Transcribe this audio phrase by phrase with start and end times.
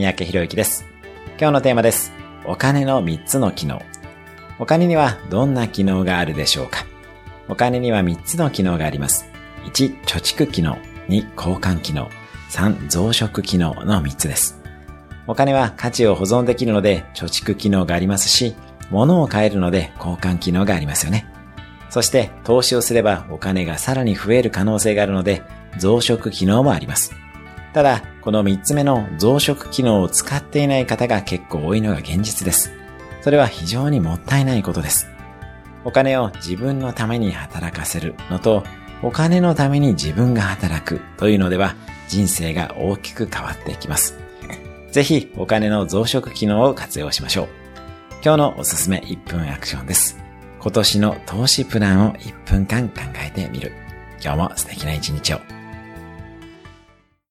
[0.00, 0.86] 三宅博之です。
[1.38, 2.10] 今日のテーマです。
[2.46, 3.82] お金の3つの機能。
[4.58, 6.86] お金にはどんな機能があるでしょうか？
[7.50, 9.28] お金には3つの機能があります。
[9.66, 10.78] 1、貯蓄機能。
[11.08, 12.08] 2、交換機能。
[12.48, 14.58] 3、増殖機能の3つです。
[15.26, 18.56] お金は価値を保存できるので貯蓄機能がありますし、
[18.88, 21.26] 物を買えるので交換機能がありますよね。
[21.90, 25.42] そして投資をすればお金がさらに増える可能性があるので
[25.76, 27.12] 増殖機能もあります。
[27.74, 32.72] ただ、この3つ目の増殖機能を使っていない方が結構多いのが現実です。
[33.22, 35.08] それは非常にもったいないことです。
[35.84, 38.62] お金を自分のために働かせるのと、
[39.02, 41.74] お金のために自分が働くというのでは
[42.08, 44.18] 人生が大きく変わっていきます。
[44.92, 47.48] ぜひお金の増殖機能を活用しましょう。
[48.22, 50.18] 今日のおすすめ1分アクションです。
[50.58, 53.72] 今年の投資プランを1分間考えてみる。
[54.22, 55.59] 今日も素敵な一日を。